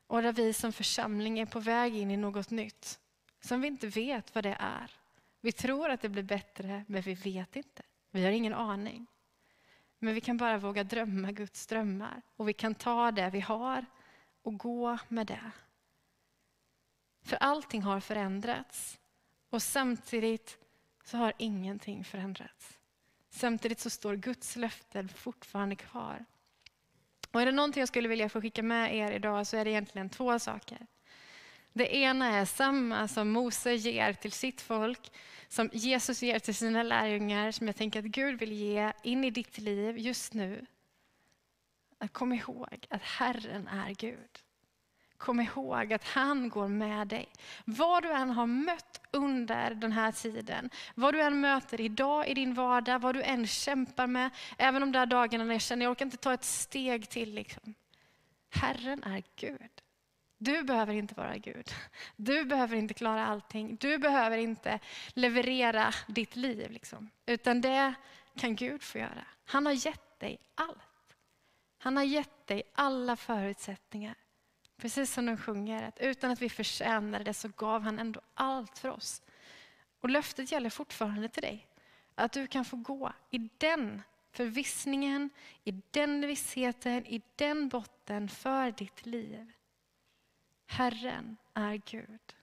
Och 0.07 0.23
där 0.23 0.33
vi 0.33 0.53
som 0.53 0.73
församling 0.73 1.39
är 1.39 1.47
på 1.47 1.61
väg 1.61 1.97
in 1.97 2.11
i 2.11 2.17
något 2.17 2.51
nytt 2.51 2.99
som 3.41 3.61
vi 3.61 3.69
inte 3.69 3.87
vet 3.87 4.35
vad 4.35 4.45
det 4.45 4.57
är. 4.61 4.91
Vi 5.41 5.53
tror 5.53 5.91
att 5.91 6.01
det 6.01 6.09
blir 6.09 6.23
bättre, 6.23 6.85
men 6.89 7.03
vi 7.03 7.15
vet 7.15 7.57
inte. 7.57 7.83
Vi 8.11 8.25
har 8.25 8.33
ingen 8.33 8.55
aning. 8.55 9.07
Men 9.99 10.15
vi 10.15 10.21
kan 10.21 10.37
bara 10.37 10.59
våga 10.59 10.85
drömma 10.85 11.33
Guds 11.33 11.67
drömmar 11.67 12.23
och 12.37 12.49
vi 12.49 12.53
kan 12.53 12.75
ta 12.75 13.11
det 13.11 13.31
vi 13.31 13.41
har 13.41 13.87
och 14.43 14.59
gå 14.59 14.99
med 15.09 15.27
det. 15.27 15.51
För 17.23 17.37
allting 17.37 17.83
har 17.83 18.01
förändrats 18.01 18.99
och 19.51 19.63
samtidigt 19.63 20.59
så 21.05 21.17
har 21.17 21.33
ingenting 21.39 22.05
förändrats. 22.05 22.79
Samtidigt 23.31 23.81
så 23.81 23.91
står 23.91 24.17
Guds 24.17 24.57
löften 24.57 25.09
fortfarande 25.09 25.77
kvar. 25.77 26.25
Och 27.33 27.43
är 27.43 27.47
det 27.47 27.53
någonting 27.53 27.81
jag 27.81 27.89
skulle 27.89 28.09
vilja 28.09 28.29
få 28.29 28.41
skicka 28.41 28.63
med 28.63 28.97
er 28.97 29.13
idag 29.13 29.47
så 29.47 29.57
är 29.57 29.65
det 29.65 29.71
egentligen 29.71 30.11
två 30.11 30.39
saker. 30.39 30.87
Det 31.73 31.97
ena 31.97 32.27
är 32.27 32.45
samma 32.45 33.09
som 33.09 33.31
Mose 33.31 33.75
ger 33.75 34.13
till 34.13 34.33
sitt 34.33 34.61
folk, 34.61 35.13
som 35.49 35.71
Jesus 35.73 36.23
ger 36.23 36.39
till 36.39 36.55
sina 36.55 36.83
lärjungar, 36.83 37.51
som 37.51 37.67
jag 37.67 37.77
tänker 37.77 37.99
att 37.99 38.05
Gud 38.05 38.39
vill 38.39 38.53
ge 38.53 38.93
in 39.03 39.25
i 39.25 39.31
ditt 39.31 39.59
liv 39.59 39.99
just 39.99 40.35
nu. 40.35 40.67
Att 41.99 42.13
kom 42.13 42.33
ihåg 42.33 42.87
att 42.91 43.03
Herren 43.03 43.69
är 43.69 43.95
Gud. 43.95 44.39
Kom 45.17 45.41
ihåg 45.41 45.93
att 45.93 46.05
han 46.05 46.49
går 46.49 46.69
med 46.69 47.09
dig. 47.09 47.29
Vad 47.65 48.03
du 48.03 48.13
än 48.13 48.31
har 48.31 48.47
mött 48.47 49.01
under 49.11 49.75
den 49.75 49.93
här 49.93 50.13
tiden, 50.13 50.71
vad 50.95 51.15
du 51.15 51.21
än 51.21 51.41
möter 51.41 51.81
idag 51.81 52.29
i 52.29 52.35
din 52.35 52.55
vardag, 52.55 52.99
vad 52.99 53.15
du 53.15 53.23
än 53.23 53.47
kämpar 53.47 54.07
med, 54.07 54.31
även 54.59 54.81
de 54.81 54.93
där 54.93 55.07
dagarna 55.07 55.45
när 55.45 55.55
jag 55.55 55.61
känner 55.61 55.83
att 55.83 55.85
jag 55.85 55.91
orkar 55.91 56.05
inte 56.05 56.17
ta 56.17 56.33
ett 56.35 56.45
steg 56.45 57.09
till. 57.09 57.35
Liksom. 57.35 57.75
Herren 58.51 59.05
är 59.05 59.23
Gud. 59.37 59.71
Du 60.43 60.63
behöver 60.63 60.95
inte 60.95 61.15
vara 61.15 61.37
Gud. 61.37 61.71
Du 62.17 62.45
behöver 62.45 62.77
inte 62.77 62.95
klara 62.95 63.27
allting. 63.27 63.77
Du 63.81 63.99
behöver 63.99 64.39
inte 64.39 64.79
leverera 65.15 65.95
ditt 66.07 66.37
liv. 66.37 66.71
Liksom. 66.71 67.11
Utan 67.27 67.61
det 67.61 67.95
kan 68.37 68.57
Gud 68.57 68.83
få 68.83 68.99
göra. 68.99 69.25
Han 69.45 69.67
har 69.67 69.73
gett 69.73 70.21
dig 70.21 70.39
allt. 70.55 71.17
Han 71.79 71.97
har 71.97 72.05
gett 72.05 72.47
dig 72.47 72.63
alla 72.75 73.17
förutsättningar. 73.17 74.15
Precis 74.77 75.13
som 75.13 75.27
de 75.27 75.37
sjunger, 75.37 75.83
att 75.83 75.99
utan 75.99 76.31
att 76.31 76.43
vi 76.43 76.49
förtjänade 76.49 77.25
det 77.25 77.35
så 77.35 77.49
gav 77.49 77.83
han 77.83 77.99
ändå 77.99 78.21
allt 78.35 78.79
för 78.79 78.89
oss. 78.89 79.23
Och 80.01 80.11
löftet 80.11 80.53
gäller 80.53 80.71
fortfarande 80.71 81.29
till 81.29 81.43
dig. 81.43 81.67
Att 82.15 82.33
du 82.33 82.47
kan 82.47 82.65
få 82.65 82.77
gå 82.77 83.13
i 83.31 83.39
den 83.59 84.03
förvissningen, 84.33 85.31
i 85.65 85.83
den 85.91 86.27
vissheten, 86.27 87.07
i 87.07 87.23
den 87.37 87.69
botten 87.69 88.29
för 88.29 88.71
ditt 88.71 89.07
liv. 89.07 89.53
Herren 90.71 91.37
är 91.55 91.77
Gud. 91.77 92.35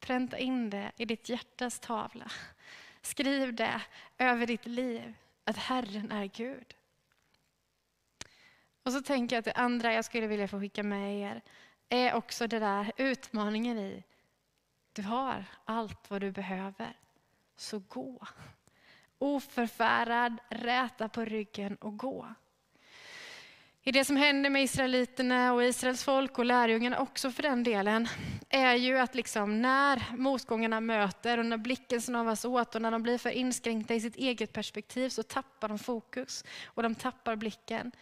Pränta 0.00 0.38
in 0.38 0.70
det 0.70 0.92
i 0.96 1.04
ditt 1.04 1.28
hjärtas 1.28 1.80
tavla. 1.80 2.30
Skriv 3.02 3.54
det 3.54 3.80
över 4.18 4.46
ditt 4.46 4.66
liv, 4.66 5.14
att 5.44 5.56
Herren 5.56 6.12
är 6.12 6.24
Gud. 6.24 6.74
Och 8.82 8.92
så 8.92 9.02
tänker 9.02 9.36
jag 9.36 9.38
att 9.38 9.44
det 9.44 9.60
andra 9.60 9.92
jag 9.92 10.04
skulle 10.04 10.26
vilja 10.26 10.48
få 10.48 10.60
skicka 10.60 10.82
med 10.82 11.20
er 11.20 11.42
är 11.88 12.14
också 12.14 12.46
det 12.46 12.58
där 12.58 12.92
utmaningen 12.96 13.78
i, 13.78 14.04
du 14.92 15.02
har 15.02 15.44
allt 15.64 16.10
vad 16.10 16.20
du 16.20 16.30
behöver, 16.30 16.96
så 17.56 17.78
gå. 17.78 18.26
Oförfärad, 19.18 20.36
räta 20.48 21.08
på 21.08 21.24
ryggen 21.24 21.76
och 21.76 21.96
gå. 21.96 22.34
I 23.84 23.92
det 23.92 24.04
som 24.04 24.16
händer 24.16 24.50
med 24.50 24.62
israeliterna 24.62 25.52
och 25.52 25.64
Israels 25.64 26.04
folk 26.04 26.38
och 26.38 26.44
lärjungarna 26.44 26.98
också 26.98 27.30
för 27.30 27.42
den 27.42 27.62
delen, 27.62 28.08
är 28.48 28.74
ju 28.74 28.98
att 28.98 29.14
liksom 29.14 29.62
när 29.62 30.16
motgångarna 30.16 30.80
möter 30.80 31.38
och 31.38 31.46
när 31.46 31.56
blicken 31.56 32.02
snavas 32.02 32.44
åt 32.44 32.74
och 32.74 32.82
när 32.82 32.90
de 32.90 33.02
blir 33.02 33.18
för 33.18 33.30
inskränkta 33.30 33.94
i 33.94 34.00
sitt 34.00 34.16
eget 34.16 34.52
perspektiv 34.52 35.08
så 35.08 35.22
tappar 35.22 35.68
de 35.68 35.78
fokus 35.78 36.44
och 36.66 36.82
de 36.82 36.94
tappar 36.94 37.36
blicken. 37.36 37.92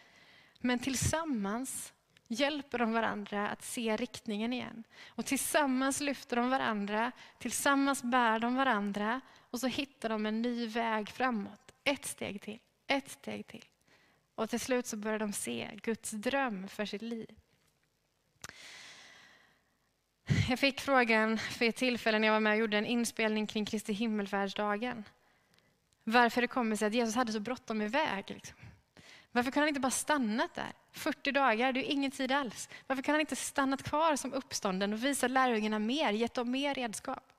Men 0.58 0.78
tillsammans 0.78 1.92
hjälper 2.28 2.78
de 2.78 2.92
varandra 2.92 3.48
att 3.48 3.62
se 3.62 3.96
riktningen 3.96 4.52
igen. 4.52 4.84
Och 5.08 5.26
tillsammans 5.26 6.00
lyfter 6.00 6.36
de 6.36 6.50
varandra, 6.50 7.12
tillsammans 7.38 8.02
bär 8.02 8.38
de 8.38 8.54
varandra 8.54 9.20
och 9.50 9.60
så 9.60 9.66
hittar 9.66 10.08
de 10.08 10.26
en 10.26 10.42
ny 10.42 10.66
väg 10.66 11.08
framåt. 11.08 11.72
Ett 11.84 12.04
steg 12.04 12.42
till, 12.42 12.58
ett 12.86 13.10
steg 13.10 13.46
till. 13.46 13.64
Och 14.40 14.50
till 14.50 14.60
slut 14.60 14.86
så 14.86 14.96
börjar 14.96 15.18
de 15.18 15.32
se 15.32 15.70
Guds 15.82 16.10
dröm 16.10 16.68
för 16.68 16.84
sitt 16.84 17.02
liv. 17.02 17.30
Jag 20.48 20.58
fick 20.58 20.80
frågan 20.80 21.38
för 21.38 21.64
ett 21.64 21.76
tillfälle 21.76 22.18
när 22.18 22.28
jag 22.28 22.32
var 22.32 22.40
med 22.40 22.52
och 22.52 22.58
gjorde 22.58 22.78
en 22.78 22.86
inspelning 22.86 23.46
kring 23.46 23.64
Kristi 23.64 23.92
himmelfärdsdagen. 23.92 25.04
Varför 26.04 26.40
det 26.40 26.48
kommer 26.48 26.76
sig 26.76 26.86
att 26.86 26.94
Jesus 26.94 27.14
hade 27.14 27.32
så 27.32 27.40
bråttom 27.40 27.82
iväg. 27.82 28.24
Liksom. 28.28 28.56
Varför 29.32 29.50
kunde 29.50 29.62
han 29.62 29.68
inte 29.68 29.80
bara 29.80 29.90
stannat 29.90 30.54
där? 30.54 30.72
40 30.92 31.32
dagar, 31.32 31.72
det 31.72 31.80
är 31.80 31.84
ju 31.84 31.90
ingen 31.90 32.10
tid 32.10 32.32
alls. 32.32 32.68
Varför 32.86 33.02
kan 33.02 33.12
han 33.12 33.20
inte 33.20 33.36
stannat 33.36 33.82
kvar 33.82 34.16
som 34.16 34.32
uppstånden 34.32 34.92
och 34.92 35.04
visat 35.04 35.30
lärjungarna 35.30 35.78
mer, 35.78 36.12
gett 36.12 36.34
dem 36.34 36.50
mer 36.50 36.74
redskap? 36.74 37.32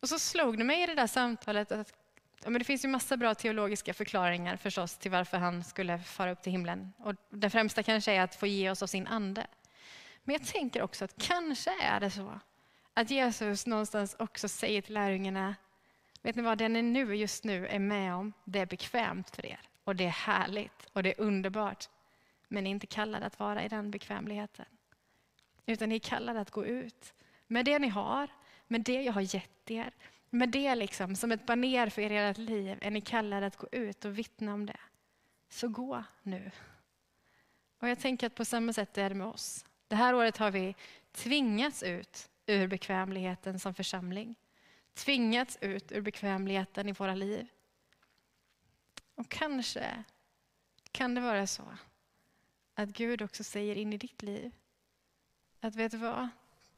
Och 0.00 0.08
så 0.08 0.18
slog 0.18 0.58
det 0.58 0.64
mig 0.64 0.82
i 0.82 0.86
det 0.86 0.94
där 0.94 1.06
samtalet 1.06 1.72
att 1.72 1.99
men 2.44 2.58
det 2.58 2.64
finns 2.64 2.84
ju 2.84 2.88
massa 2.88 3.16
bra 3.16 3.34
teologiska 3.34 3.94
förklaringar 3.94 4.56
förstås 4.56 4.96
till 4.96 5.10
varför 5.10 5.38
han 5.38 5.64
skulle 5.64 5.98
fara 5.98 6.30
upp 6.30 6.42
till 6.42 6.52
himlen. 6.52 6.92
Och 6.98 7.14
den 7.30 7.50
främsta 7.50 7.82
kanske 7.82 8.12
är 8.12 8.20
att 8.20 8.34
få 8.34 8.46
ge 8.46 8.70
oss 8.70 8.82
av 8.82 8.86
sin 8.86 9.06
ande. 9.06 9.46
Men 10.24 10.32
jag 10.32 10.46
tänker 10.46 10.82
också 10.82 11.04
att 11.04 11.14
kanske 11.18 11.70
är 11.82 12.00
det 12.00 12.10
så 12.10 12.40
att 12.94 13.10
Jesus 13.10 13.66
någonstans 13.66 14.16
också 14.18 14.48
säger 14.48 14.82
till 14.82 14.94
lärjungarna, 14.94 15.54
vet 16.22 16.36
ni 16.36 16.42
vad, 16.42 16.58
det 16.58 16.68
ni 16.68 16.82
nu 16.82 17.14
just 17.16 17.44
nu 17.44 17.66
är 17.66 17.78
med 17.78 18.14
om, 18.14 18.32
det 18.44 18.58
är 18.58 18.66
bekvämt 18.66 19.36
för 19.36 19.46
er. 19.46 19.60
Och 19.84 19.96
det 19.96 20.04
är 20.04 20.10
härligt 20.10 20.86
och 20.92 21.02
det 21.02 21.10
är 21.10 21.20
underbart. 21.20 21.88
Men 22.48 22.64
ni 22.64 22.70
är 22.70 22.72
inte 22.72 22.86
kallade 22.86 23.26
att 23.26 23.38
vara 23.38 23.64
i 23.64 23.68
den 23.68 23.90
bekvämligheten. 23.90 24.66
Utan 25.66 25.88
ni 25.88 25.94
är 25.94 25.98
kallade 25.98 26.40
att 26.40 26.50
gå 26.50 26.66
ut 26.66 27.14
med 27.46 27.64
det 27.64 27.78
ni 27.78 27.88
har, 27.88 28.28
med 28.66 28.80
det 28.80 29.02
jag 29.02 29.12
har 29.12 29.34
gett 29.34 29.70
er. 29.70 29.92
Med 30.30 30.48
det 30.48 30.74
liksom, 30.74 31.16
som 31.16 31.32
ett 31.32 31.46
baner 31.46 31.90
för 31.90 32.02
er 32.02 32.30
ert 32.30 32.38
liv 32.38 32.78
är 32.80 32.90
ni 32.90 33.00
kallade 33.00 33.46
att 33.46 33.56
gå 33.56 33.68
ut 33.72 34.04
och 34.04 34.18
vittna 34.18 34.54
om 34.54 34.66
det. 34.66 34.80
Så 35.48 35.68
gå 35.68 36.04
nu. 36.22 36.50
Och 37.78 37.88
jag 37.88 37.98
tänker 37.98 38.26
att 38.26 38.34
på 38.34 38.44
samma 38.44 38.72
sätt 38.72 38.98
är 38.98 39.08
det 39.08 39.14
med 39.14 39.26
oss. 39.26 39.64
Det 39.88 39.96
här 39.96 40.14
året 40.14 40.36
har 40.36 40.50
vi 40.50 40.74
tvingats 41.12 41.82
ut 41.82 42.30
ur 42.46 42.66
bekvämligheten 42.66 43.60
som 43.60 43.74
församling. 43.74 44.34
Tvingats 44.94 45.58
ut 45.60 45.92
ur 45.92 46.00
bekvämligheten 46.00 46.88
i 46.88 46.92
våra 46.92 47.14
liv. 47.14 47.48
Och 49.14 49.28
kanske 49.28 50.04
kan 50.92 51.14
det 51.14 51.20
vara 51.20 51.46
så 51.46 51.76
att 52.74 52.88
Gud 52.88 53.22
också 53.22 53.44
säger 53.44 53.74
in 53.74 53.92
i 53.92 53.96
ditt 53.96 54.22
liv 54.22 54.52
att 55.60 55.76
vet 55.76 55.92
du 55.92 55.98
vad, 55.98 56.28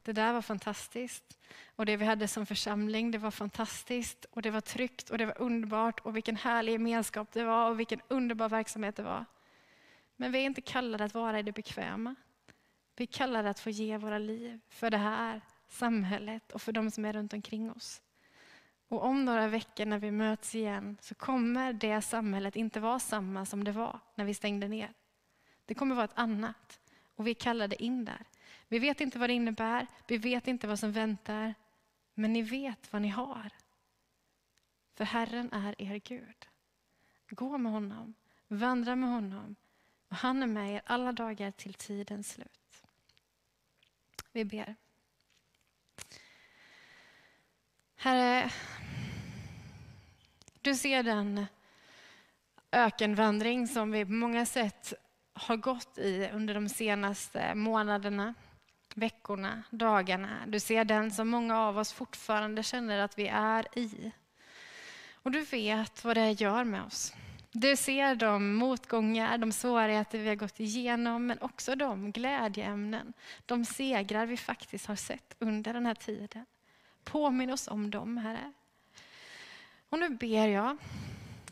det 0.03 0.13
där 0.13 0.33
var 0.33 0.41
fantastiskt. 0.41 1.37
Och 1.75 1.85
det 1.85 1.97
vi 1.97 2.05
hade 2.05 2.27
som 2.27 2.45
församling, 2.45 3.11
det 3.11 3.17
var 3.17 3.31
fantastiskt 3.31 4.25
och 4.25 4.41
det 4.41 4.51
var 4.51 4.61
tryggt 4.61 5.09
och 5.09 5.17
det 5.17 5.25
var 5.25 5.41
underbart 5.41 5.99
och 5.99 6.15
vilken 6.15 6.35
härlig 6.35 6.71
gemenskap 6.71 7.31
det 7.31 7.43
var 7.43 7.69
och 7.69 7.79
vilken 7.79 8.01
underbar 8.07 8.49
verksamhet 8.49 8.95
det 8.95 9.03
var. 9.03 9.25
Men 10.15 10.31
vi 10.31 10.39
är 10.39 10.45
inte 10.45 10.61
kallade 10.61 11.03
att 11.03 11.13
vara 11.13 11.39
i 11.39 11.43
det 11.43 11.51
bekväma. 11.51 12.15
Vi 12.95 13.03
är 13.03 13.07
kallade 13.07 13.49
att 13.49 13.59
få 13.59 13.69
ge 13.69 13.97
våra 13.97 14.17
liv 14.17 14.59
för 14.69 14.89
det 14.89 14.97
här 14.97 15.41
samhället 15.67 16.51
och 16.51 16.61
för 16.61 16.71
de 16.71 16.91
som 16.91 17.05
är 17.05 17.13
runt 17.13 17.33
omkring 17.33 17.71
oss. 17.71 18.01
Och 18.87 19.03
om 19.03 19.25
några 19.25 19.47
veckor 19.47 19.85
när 19.85 19.99
vi 19.99 20.11
möts 20.11 20.55
igen 20.55 20.97
så 21.01 21.15
kommer 21.15 21.73
det 21.73 22.01
samhället 22.01 22.55
inte 22.55 22.79
vara 22.79 22.99
samma 22.99 23.45
som 23.45 23.63
det 23.63 23.71
var 23.71 23.99
när 24.15 24.25
vi 24.25 24.33
stängde 24.33 24.67
ner. 24.67 24.93
Det 25.65 25.73
kommer 25.73 25.95
vara 25.95 26.05
ett 26.05 26.11
annat 26.17 26.79
och 27.15 27.27
vi 27.27 27.31
är 27.31 27.35
kallade 27.35 27.83
in 27.83 28.05
där. 28.05 28.25
Vi 28.67 28.79
vet 28.79 29.01
inte 29.01 29.19
vad 29.19 29.29
det 29.29 29.33
innebär, 29.33 29.87
vi 30.07 30.17
vet 30.17 30.47
inte 30.47 30.67
vad 30.67 30.79
som 30.79 30.91
väntar, 30.91 31.53
men 32.13 32.33
ni 32.33 32.41
vet 32.41 32.93
vad 32.93 33.01
ni 33.01 33.09
har. 33.09 33.49
För 34.95 35.05
Herren 35.05 35.53
är 35.53 35.81
er 35.81 36.01
Gud. 36.03 36.47
Gå 37.29 37.57
med 37.57 37.71
honom, 37.71 38.13
vandra 38.47 38.95
med 38.95 39.09
honom 39.09 39.55
och 40.07 40.15
han 40.15 40.43
är 40.43 40.47
med 40.47 40.75
er 40.75 40.81
alla 40.85 41.11
dagar 41.11 41.51
till 41.51 41.73
tidens 41.73 42.29
slut. 42.29 42.83
Vi 44.31 44.45
ber. 44.45 44.75
Herre, 47.95 48.51
du 50.61 50.75
ser 50.75 51.03
den 51.03 51.45
ökenvandring 52.71 53.67
som 53.67 53.91
vi 53.91 54.05
på 54.05 54.11
många 54.11 54.45
sätt 54.45 54.93
har 55.33 55.57
gått 55.57 55.97
i 55.97 56.29
under 56.33 56.53
de 56.53 56.69
senaste 56.69 57.55
månaderna, 57.55 58.33
veckorna, 58.95 59.63
dagarna. 59.69 60.45
Du 60.47 60.59
ser 60.59 60.85
den 60.85 61.11
som 61.11 61.29
många 61.29 61.59
av 61.59 61.77
oss 61.77 61.93
fortfarande 61.93 62.63
känner 62.63 62.99
att 62.99 63.17
vi 63.17 63.27
är 63.27 63.79
i. 63.79 64.11
Och 65.13 65.31
du 65.31 65.41
vet 65.41 66.03
vad 66.03 66.17
det 66.17 66.31
gör 66.31 66.63
med 66.63 66.83
oss. 66.83 67.13
Du 67.51 67.75
ser 67.75 68.15
de 68.15 68.55
motgångar, 68.55 69.37
de 69.37 69.51
svårigheter 69.51 70.19
vi 70.19 70.27
har 70.27 70.35
gått 70.35 70.59
igenom, 70.59 71.25
men 71.27 71.41
också 71.41 71.75
de 71.75 72.11
glädjeämnen, 72.11 73.13
de 73.45 73.65
segrar 73.65 74.25
vi 74.25 74.37
faktiskt 74.37 74.85
har 74.85 74.95
sett 74.95 75.35
under 75.39 75.73
den 75.73 75.85
här 75.85 75.95
tiden. 75.95 76.45
Påminn 77.03 77.49
oss 77.49 77.67
om 77.67 77.91
dem, 77.91 78.17
Herre. 78.17 78.53
Och 79.89 79.99
nu 79.99 80.09
ber 80.09 80.47
jag 80.47 80.77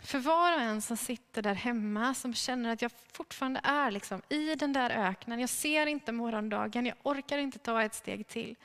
för 0.04 0.20
var 0.20 0.54
och 0.54 0.62
en 0.62 0.82
som 0.82 0.98
sitter 0.98 1.42
där 1.42 1.54
hemma, 1.54 2.14
som 2.14 2.34
känner 2.34 2.74
att 2.74 2.82
jag 2.82 2.92
fortfarande 3.12 3.62
är 3.64 3.92
liksom 3.92 4.22
i 4.30 4.56
den 4.56 4.74
där 4.74 4.90
öknen. 4.90 5.40
Jag 5.40 5.50
ser 5.50 5.88
inte 5.88 6.12
morgondagen, 6.12 6.86
jag 6.86 6.96
orkar 7.04 7.38
inte 7.38 7.60
ta 7.60 7.84
ett 7.84 7.94
steg 7.94 8.28
till. 8.28 8.56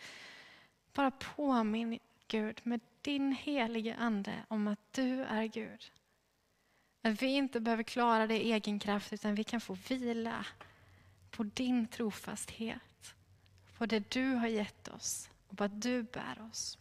Bara 0.93 1.11
påminn 1.11 1.99
Gud 2.29 2.61
med 2.63 2.81
din 3.03 3.33
helige 3.33 3.97
Ande 3.97 4.35
om 4.49 4.69
att 4.69 4.93
du 4.93 5.23
är 5.25 5.45
Gud. 5.45 5.93
Att 7.03 7.23
vi 7.23 7.27
inte 7.27 7.61
behöver 7.61 7.83
klara 7.83 8.27
det 8.27 8.47
i 8.47 8.53
egen 8.53 8.79
kraft, 8.79 9.13
utan 9.13 9.35
vi 9.35 9.45
kan 9.45 9.61
få 9.61 9.77
vila 9.89 10.47
på 11.31 11.43
din 11.43 11.87
trofasthet. 11.87 13.15
På 13.79 13.87
det 13.87 14.11
du 14.11 14.35
har 14.35 14.49
gett 14.49 14.89
oss 14.89 15.31
och 15.49 15.59
på 15.59 15.65
att 15.65 15.83
du 15.83 16.03
bär 16.03 16.49
oss. 16.51 16.79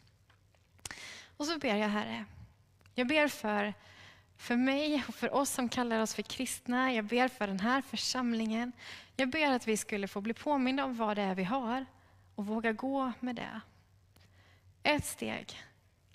Och 1.38 1.46
så 1.46 1.58
ber 1.58 1.76
jag 1.76 1.88
Herre, 1.88 2.26
jag 2.94 3.08
ber 3.08 3.28
för, 3.28 3.74
för 4.38 4.56
mig 4.56 5.04
och 5.08 5.16
för 5.16 5.34
oss 5.34 5.50
som 5.50 5.70
kallar 5.70 6.00
oss 6.00 6.16
för 6.16 6.22
kristna. 6.22 6.94
Jag 6.94 7.06
ber 7.06 7.28
för 7.28 7.48
den 7.48 7.60
här 7.60 7.82
församlingen. 7.82 8.72
Jag 9.16 9.30
ber 9.30 9.52
att 9.52 9.68
vi 9.68 9.78
skulle 9.78 10.08
få 10.08 10.22
bli 10.22 10.34
påminna 10.34 10.86
om 10.86 10.96
vad 10.96 11.18
det 11.18 11.22
är 11.22 11.36
vi 11.36 11.44
har 11.44 11.86
och 12.36 12.46
våga 12.46 12.74
gå 12.74 13.12
med 13.20 13.36
det. 13.36 13.62
Ett 14.84 15.06
steg 15.06 15.58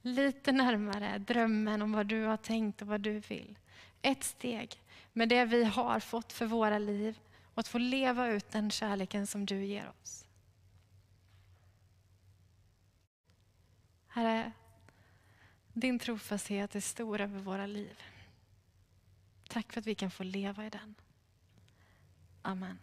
lite 0.02 0.52
närmare 0.52 1.18
drömmen 1.18 1.82
om 1.82 1.92
vad 1.92 2.06
du 2.06 2.24
har 2.24 2.36
tänkt 2.36 2.82
och 2.82 2.88
vad 2.88 3.00
du 3.00 3.20
vill. 3.20 3.58
Ett 4.02 4.24
steg 4.24 4.82
med 5.12 5.28
det 5.28 5.44
vi 5.44 5.64
har 5.64 6.00
fått 6.00 6.32
för 6.32 6.46
våra 6.46 6.78
liv 6.78 7.18
och 7.54 7.60
att 7.60 7.68
få 7.68 7.78
leva 7.78 8.28
ut 8.28 8.50
den 8.50 8.70
kärleken 8.70 9.26
som 9.26 9.46
du 9.46 9.64
ger 9.64 9.92
oss. 10.02 10.26
Herre, 14.08 14.52
din 15.80 15.98
trofasthet 15.98 16.74
är 16.74 16.80
stor 16.80 17.20
över 17.20 17.38
våra 17.38 17.66
liv. 17.66 18.02
Tack 19.48 19.72
för 19.72 19.80
att 19.80 19.86
vi 19.86 19.94
kan 19.94 20.10
få 20.10 20.22
leva 20.22 20.66
i 20.66 20.70
den. 20.70 20.94
Amen. 22.42 22.78